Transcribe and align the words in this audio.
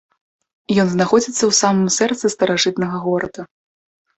Ён 0.83 0.87
знаходзіцца 0.93 1.37
ў 1.45 1.51
самым 1.61 1.87
сэрцы 1.97 2.25
старажытнага 2.35 3.03
горада. 3.07 3.41